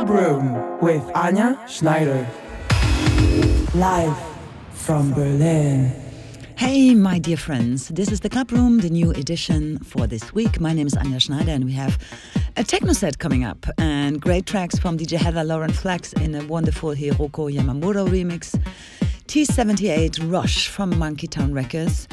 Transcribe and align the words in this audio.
Club 0.00 0.18
Room 0.18 0.80
with 0.80 1.02
Anja 1.12 1.68
Schneider. 1.68 2.26
Live 3.74 4.16
from 4.72 5.12
Berlin. 5.12 5.92
Hey, 6.56 6.94
my 6.94 7.18
dear 7.18 7.36
friends, 7.36 7.88
this 7.88 8.10
is 8.10 8.20
the 8.20 8.30
Club 8.30 8.50
Room, 8.50 8.78
the 8.78 8.88
new 8.88 9.10
edition 9.10 9.78
for 9.80 10.06
this 10.06 10.32
week. 10.32 10.58
My 10.58 10.72
name 10.72 10.86
is 10.86 10.94
Anja 10.94 11.20
Schneider, 11.20 11.50
and 11.50 11.66
we 11.66 11.72
have 11.72 11.98
a 12.56 12.64
techno 12.64 12.94
set 12.94 13.18
coming 13.18 13.44
up 13.44 13.66
and 13.76 14.22
great 14.22 14.46
tracks 14.46 14.78
from 14.78 14.96
DJ 14.96 15.18
Heather 15.18 15.44
Lauren 15.44 15.70
Flex 15.70 16.14
in 16.14 16.34
a 16.34 16.46
wonderful 16.46 16.94
Hiroko 16.94 17.52
Yamamura 17.54 18.08
remix. 18.08 18.58
T78 19.26 20.32
Rush 20.32 20.68
from 20.68 20.98
Monkey 20.98 21.26
Town 21.26 21.52
Records, 21.52 22.08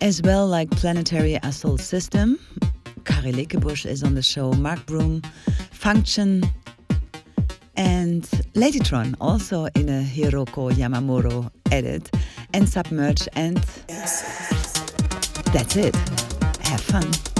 as 0.00 0.22
well 0.22 0.46
like 0.46 0.70
Planetary 0.70 1.40
Assault 1.42 1.80
System. 1.80 2.38
Cari 3.02 3.32
Lekebusch 3.32 3.84
is 3.84 4.04
on 4.04 4.14
the 4.14 4.22
show, 4.22 4.52
Mark 4.52 4.86
Broom, 4.86 5.22
Function, 5.72 6.44
and 7.82 8.22
Ladytron 8.54 9.16
also 9.20 9.64
in 9.74 9.88
a 9.88 10.02
Hiroko 10.04 10.70
Yamamura 10.70 11.50
edit, 11.72 12.14
and 12.54 12.68
Submerge, 12.68 13.26
and 13.34 13.56
that's 15.52 15.76
it. 15.76 15.96
Have 16.60 16.80
fun. 16.80 17.31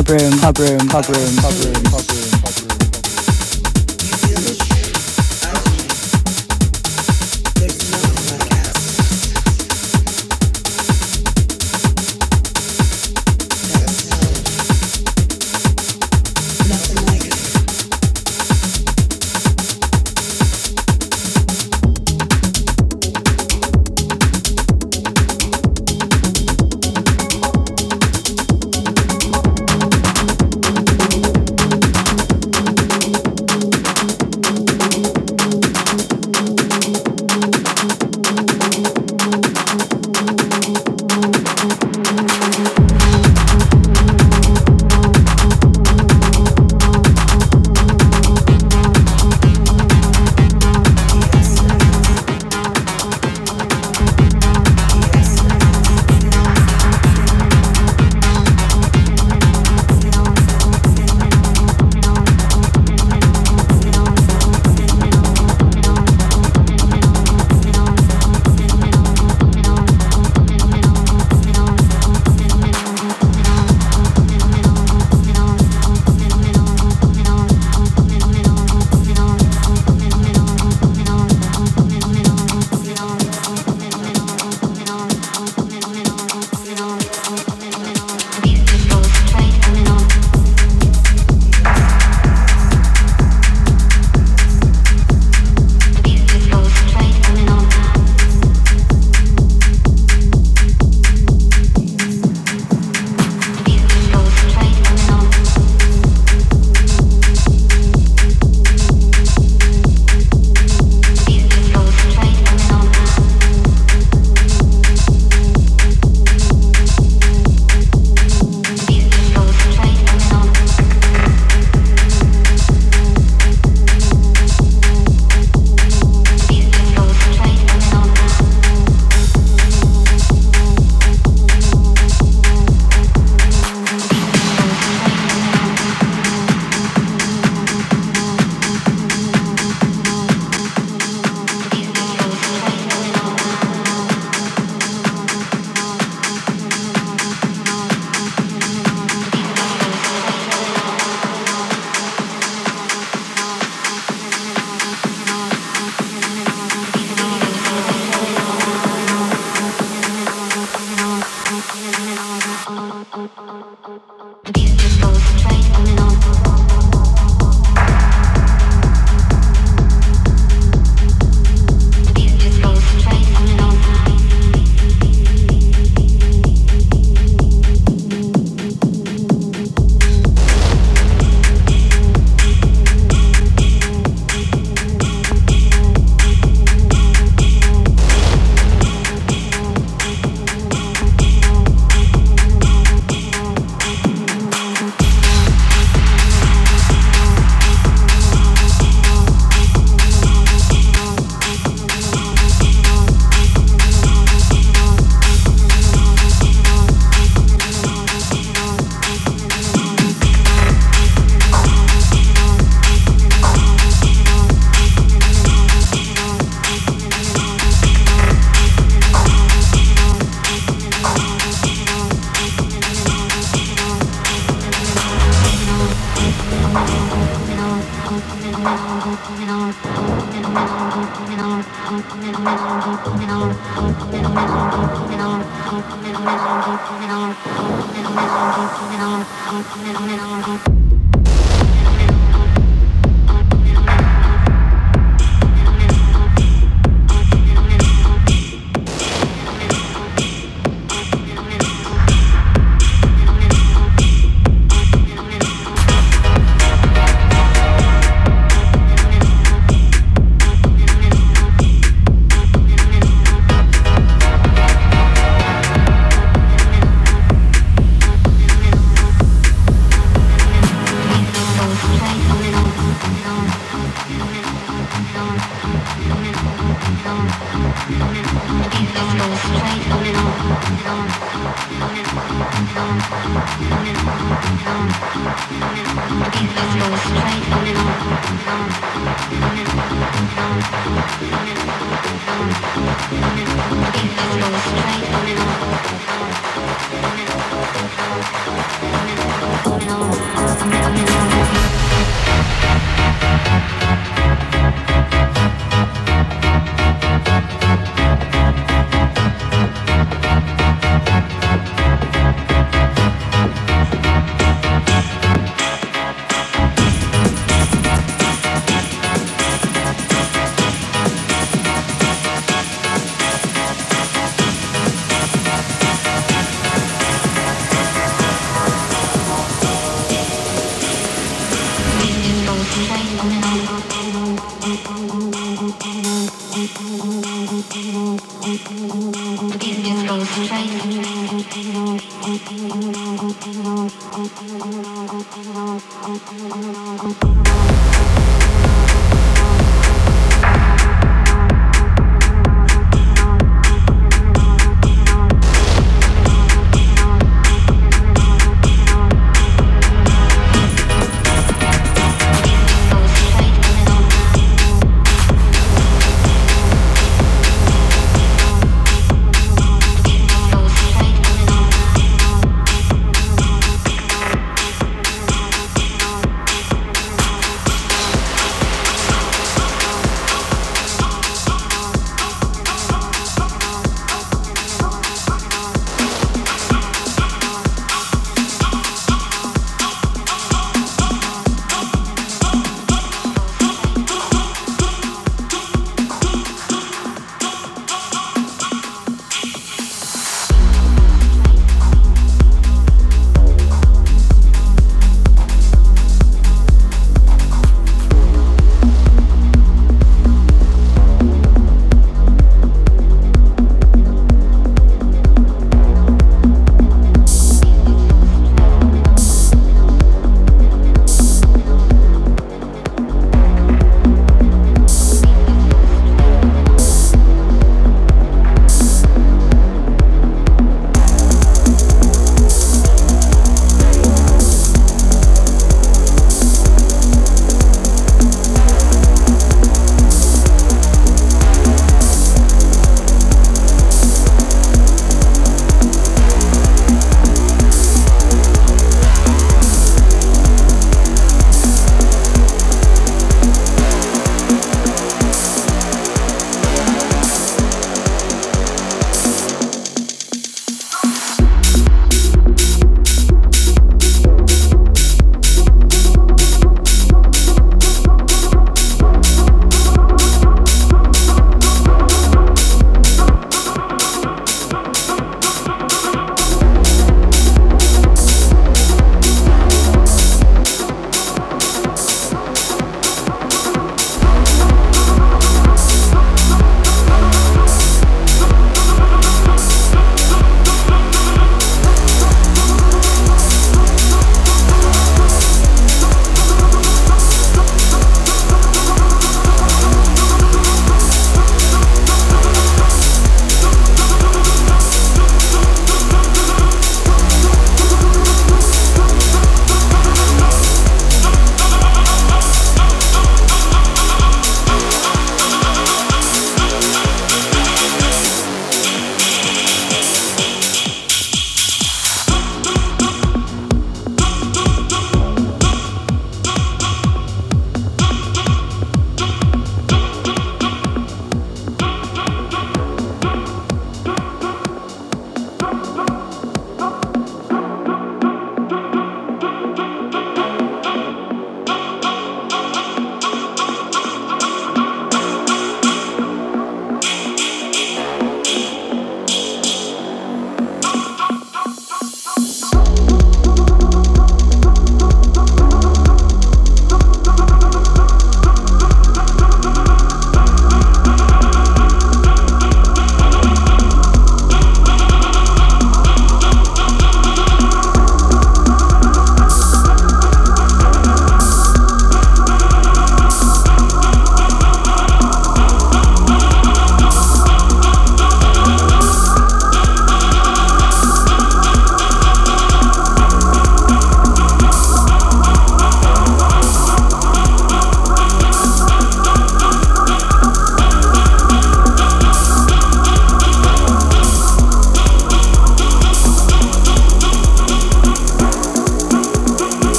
Is 0.00 0.08
room, 0.08 0.32
Clubroom, 0.40 0.78
room, 0.78 0.88
Clubroom, 0.88 1.36
Clubroom. 1.38 1.59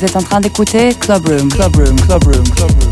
Vous 0.00 0.06
êtes 0.06 0.16
en 0.16 0.22
train 0.22 0.40
d'écouter 0.40 0.94
Club 0.94 1.28
Room, 1.28 1.50
Club 1.50 1.76
Room, 1.76 1.94
Club 2.00 2.24
Room, 2.24 2.42
Club 2.48 2.70
Room. 2.70 2.89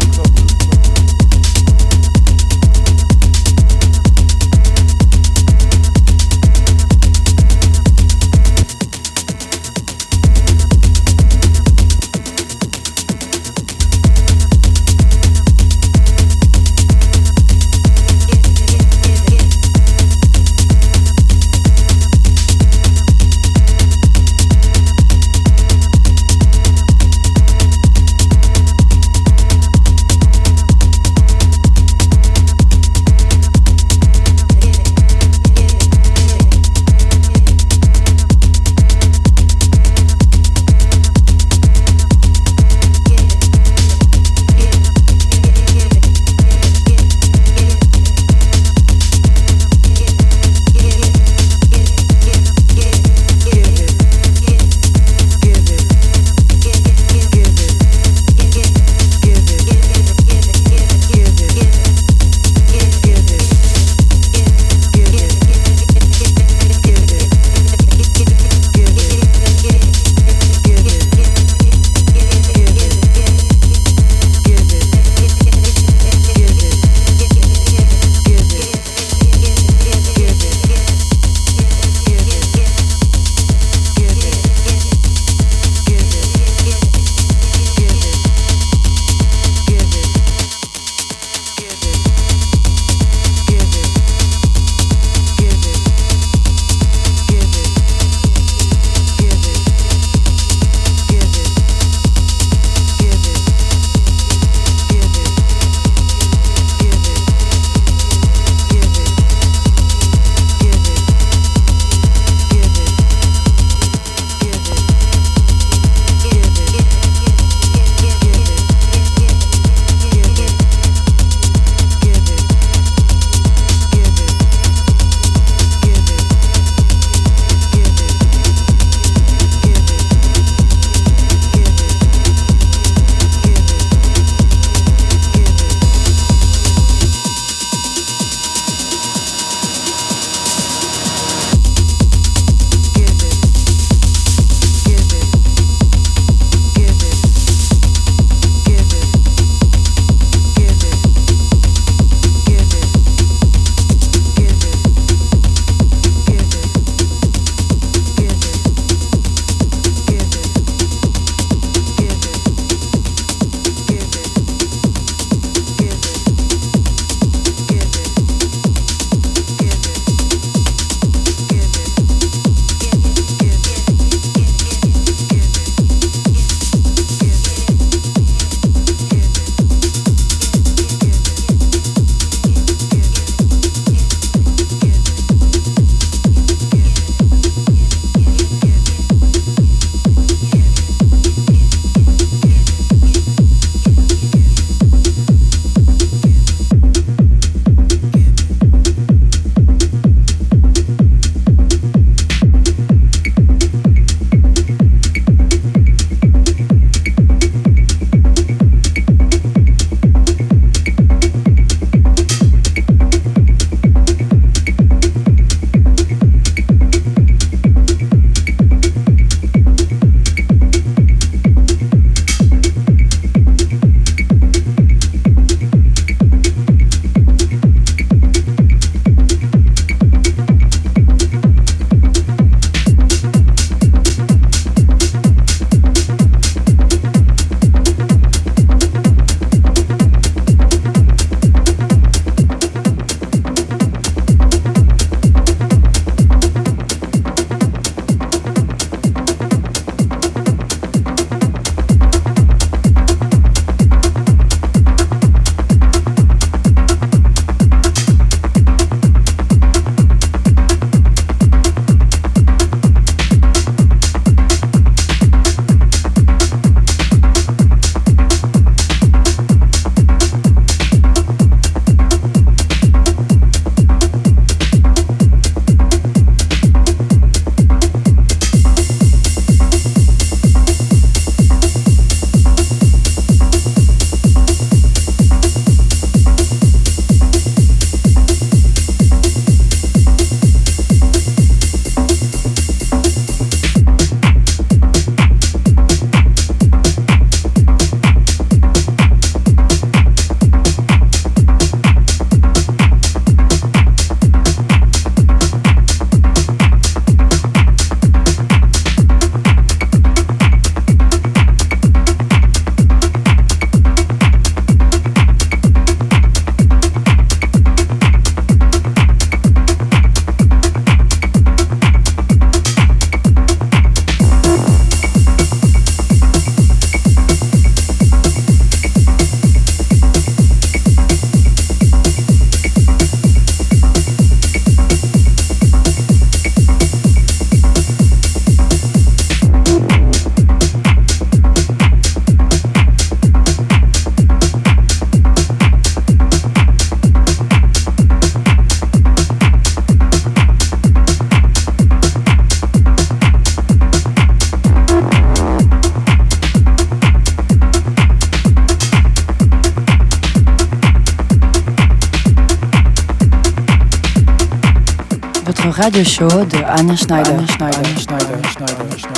Radio 365.89 366.05
show 366.05 366.45
de 366.45 366.63
Anja 366.67 366.97
Schneider. 366.97 367.33
Anja 367.33 367.47
Schneider. 367.47 367.79
Anja 367.79 367.99
Schneider. 367.99 368.35
Anja 368.35 368.49
Schneider. 368.51 368.81
Anja 368.83 368.99
Schneider. 368.99 369.18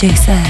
DJ 0.00 0.16
Seb, 0.16 0.49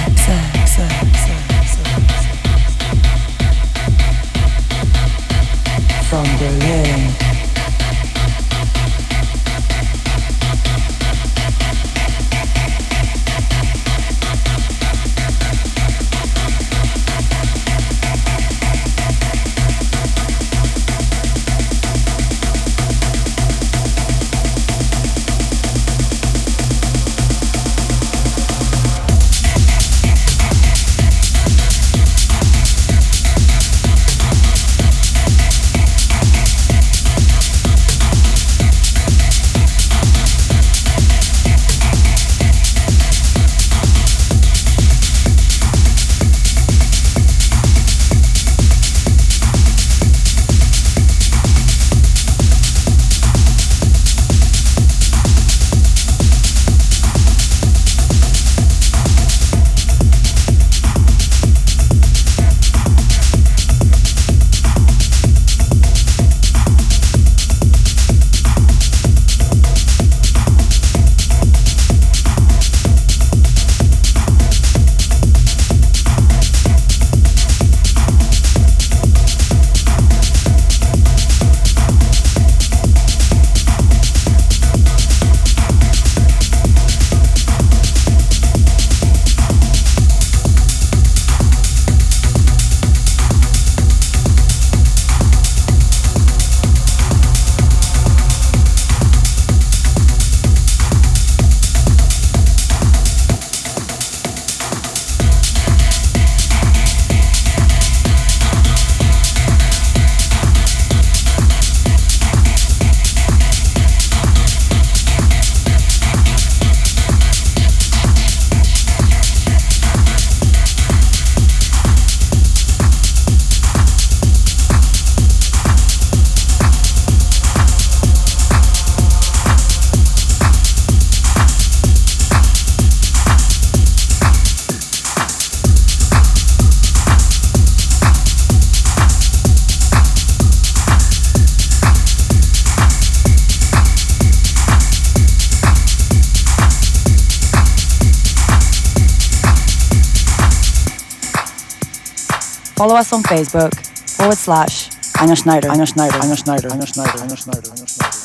Follow 152.81 152.97
us 152.97 153.13
on 153.13 153.23
Facebook. 153.25 153.75
Forward 154.17 154.39
slash 154.39 154.89
Anja 155.21 155.37
Schneider, 155.37 155.69
Anja 155.69 155.87
Schneider, 155.87 156.17
Anja 156.17 156.35
Schneider, 156.35 156.71
Anja 156.71 156.87
Schneider, 156.87 157.19
Anja 157.19 157.37
Schneider, 157.37 157.69
Anja 157.69 157.87
Schneider. 157.87 158.17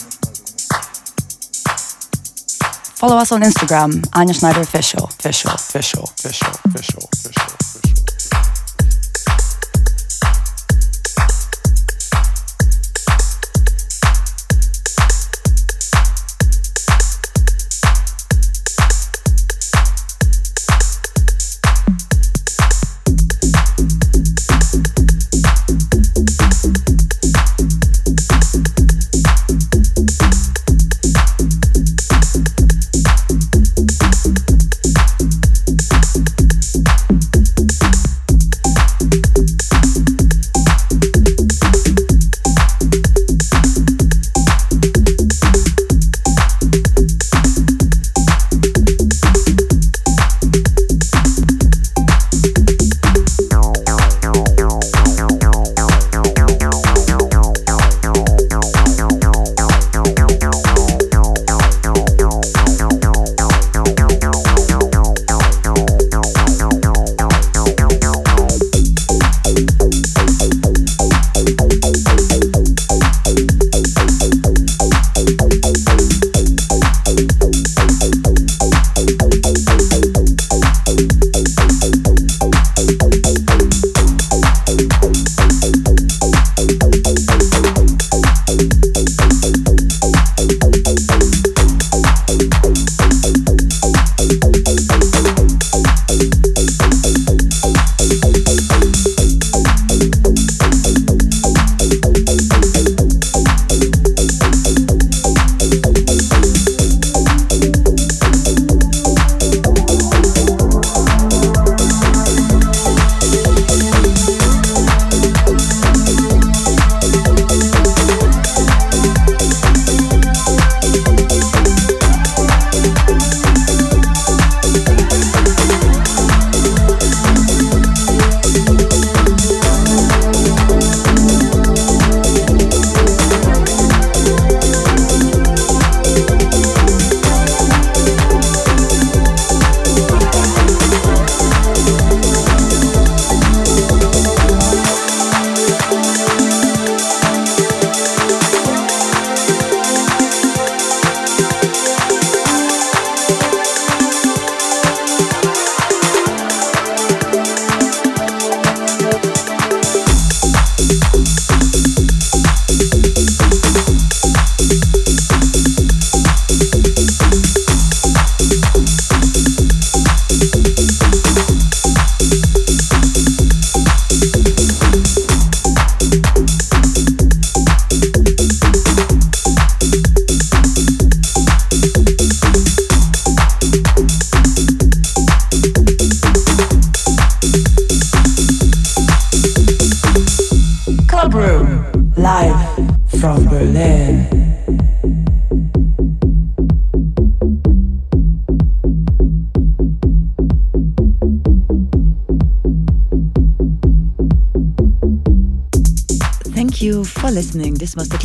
Follow 2.96 3.18
us 3.18 3.34
on 3.34 3.42
Instagram, 3.42 4.02
Anja 4.14 4.34
Schneider 4.34 4.62
Official, 4.62 5.04
Official, 5.04 5.52
Official, 5.52 6.04
Official, 6.04 6.54
Official, 6.64 7.10
Official. 7.12 7.45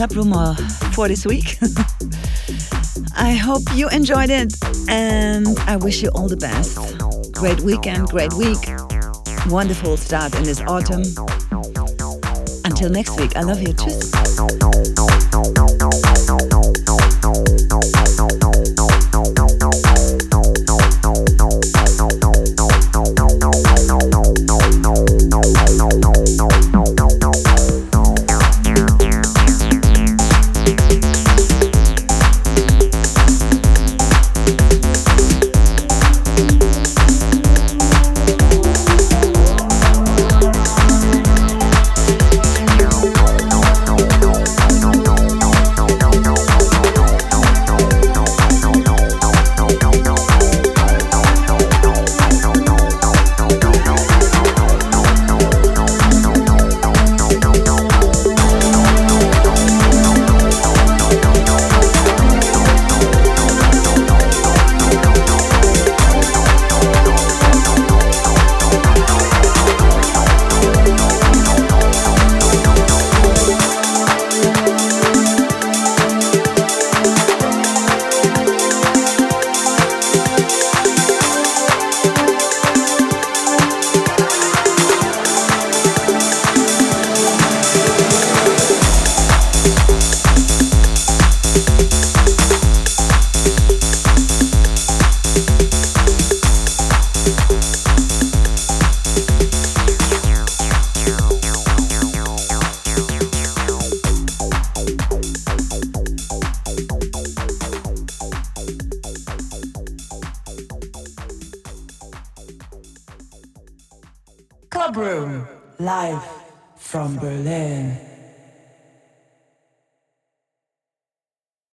Club 0.01 0.13
Rumor 0.13 0.55
for 0.95 1.09
this 1.09 1.27
week. 1.27 1.59
I 3.19 3.33
hope 3.33 3.61
you 3.75 3.87
enjoyed 3.91 4.31
it 4.31 4.55
and 4.89 5.47
I 5.67 5.77
wish 5.77 6.03
you 6.03 6.09
all 6.15 6.27
the 6.27 6.39
best. 6.39 6.79
Great 7.33 7.61
weekend, 7.61 8.09
great 8.09 8.33
week. 8.33 8.57
Wonderful 9.51 9.99
start 9.99 10.35
in 10.37 10.45
this 10.45 10.63
autumn. 10.63 11.03
Until 12.65 12.89
next 12.89 13.21
week, 13.21 13.37
I 13.37 13.43
love 13.43 13.61
you. 13.61 13.75
Tschüss. 13.75 14.11